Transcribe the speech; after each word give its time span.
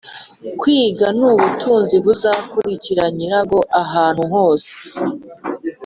kwiga 0.59 1.07
nubutunzi 1.17 1.95
buzakurikira 2.05 3.03
nyirabwo 3.15 3.57
ahantu 3.81 4.23
hose 4.33 4.69